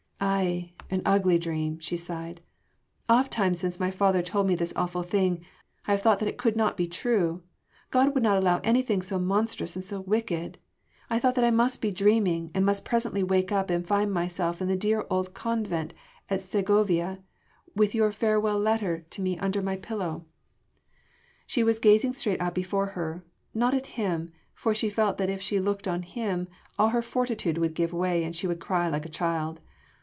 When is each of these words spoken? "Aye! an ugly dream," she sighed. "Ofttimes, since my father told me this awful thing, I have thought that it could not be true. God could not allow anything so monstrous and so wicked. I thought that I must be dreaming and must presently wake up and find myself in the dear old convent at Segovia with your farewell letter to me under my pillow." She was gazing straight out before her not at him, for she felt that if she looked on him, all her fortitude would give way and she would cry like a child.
"Aye! 0.23 0.73
an 0.91 1.01
ugly 1.05 1.39
dream," 1.39 1.79
she 1.79 1.97
sighed. 1.97 2.41
"Ofttimes, 3.09 3.59
since 3.59 3.79
my 3.79 3.89
father 3.89 4.21
told 4.21 4.45
me 4.47 4.53
this 4.55 4.73
awful 4.75 5.01
thing, 5.01 5.43
I 5.87 5.91
have 5.93 6.01
thought 6.01 6.19
that 6.19 6.27
it 6.27 6.37
could 6.37 6.55
not 6.55 6.77
be 6.77 6.87
true. 6.87 7.41
God 7.89 8.13
could 8.13 8.21
not 8.21 8.37
allow 8.37 8.59
anything 8.59 9.01
so 9.01 9.17
monstrous 9.17 9.75
and 9.75 9.83
so 9.83 9.99
wicked. 10.01 10.59
I 11.09 11.17
thought 11.17 11.33
that 11.35 11.43
I 11.45 11.49
must 11.51 11.81
be 11.81 11.89
dreaming 11.91 12.51
and 12.53 12.63
must 12.65 12.85
presently 12.85 13.23
wake 13.23 13.51
up 13.51 13.69
and 13.71 13.85
find 13.87 14.11
myself 14.13 14.61
in 14.61 14.67
the 14.67 14.75
dear 14.75 15.05
old 15.09 15.33
convent 15.33 15.93
at 16.29 16.41
Segovia 16.41 17.19
with 17.75 17.95
your 17.95 18.11
farewell 18.11 18.59
letter 18.59 19.05
to 19.11 19.21
me 19.23 19.39
under 19.39 19.61
my 19.61 19.75
pillow." 19.75 20.25
She 21.47 21.63
was 21.63 21.79
gazing 21.79 22.13
straight 22.13 22.41
out 22.41 22.53
before 22.55 22.87
her 22.87 23.23
not 23.55 23.73
at 23.73 23.85
him, 23.97 24.33
for 24.53 24.75
she 24.75 24.89
felt 24.89 25.17
that 25.17 25.29
if 25.31 25.41
she 25.41 25.59
looked 25.59 25.87
on 25.87 26.03
him, 26.03 26.47
all 26.77 26.89
her 26.89 27.01
fortitude 27.01 27.57
would 27.57 27.73
give 27.73 27.91
way 27.93 28.23
and 28.23 28.35
she 28.35 28.45
would 28.47 28.59
cry 28.59 28.87
like 28.87 29.05
a 29.05 29.09
child. 29.09 29.59